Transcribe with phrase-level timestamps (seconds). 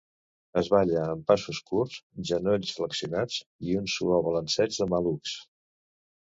[0.59, 1.99] Es balla amb passos curts,
[2.29, 3.37] genolls flexionats
[3.73, 5.37] i un suau balanceig de malucs.